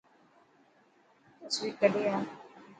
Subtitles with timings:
[1.39, 2.21] تصوير ڪڌي آءِ.